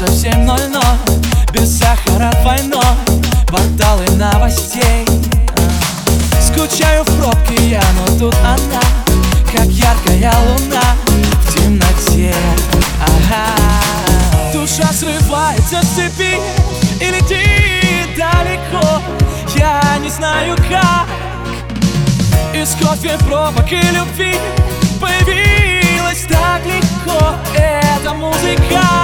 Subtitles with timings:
[0.00, 1.20] совсем ноль-ноль.
[1.52, 2.80] Без сахара двойной.
[3.46, 5.04] Порталы новостей.
[6.40, 8.80] Скучаю в пробке я, но тут она
[9.52, 10.82] Как яркая луна
[11.44, 12.34] в темноте.
[13.02, 13.44] Ага.
[14.54, 16.40] Душа срывается с цепи
[16.98, 19.02] и летит далеко.
[19.54, 21.08] Я не знаю как.
[22.54, 24.36] Из кофе пробок и любви
[24.98, 27.34] Появилась так легко.
[27.54, 28.99] Эта музыка.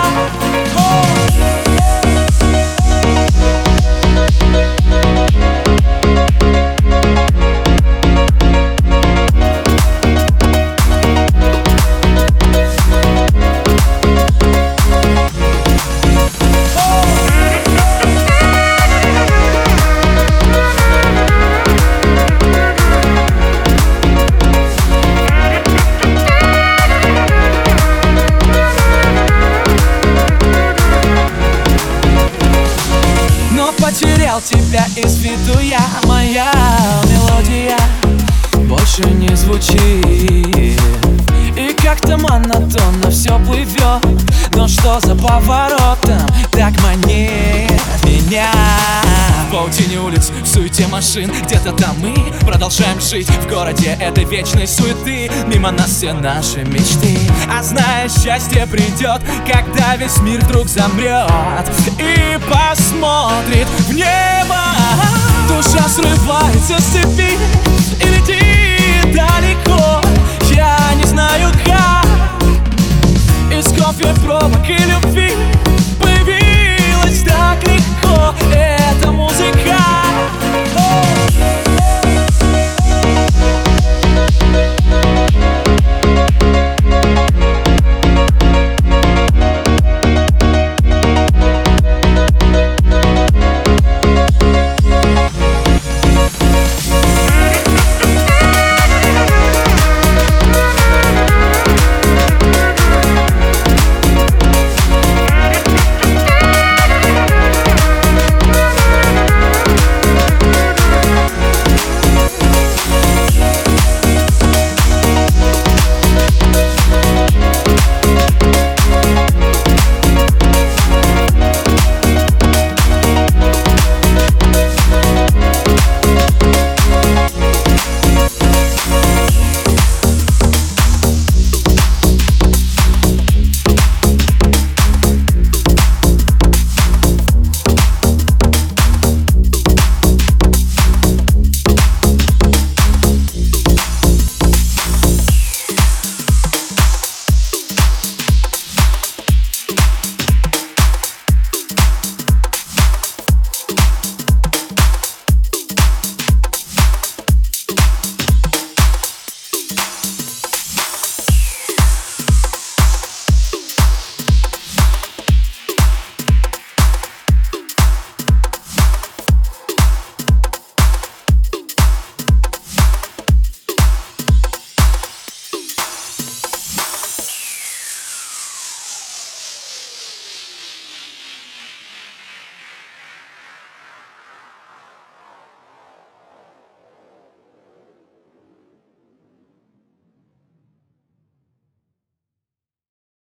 [34.36, 36.52] Потерял тебя из виду я Моя
[37.04, 37.76] мелодия
[38.68, 40.80] больше не звучит.
[41.56, 44.04] И как-то монотонно все плывет
[44.54, 48.50] Но что за поворотом так манит меня
[49.56, 51.32] паутине улиц, в суете машин.
[51.44, 52.14] Где-то там мы
[52.46, 55.30] продолжаем жить В городе этой вечной суеты.
[55.46, 57.18] Мимо нас все наши мечты.
[57.50, 61.30] А зная, счастье придет Когда весь мир вдруг замрет
[61.98, 64.60] И посмотрит в небо.
[65.48, 67.75] Душа срывается с цепи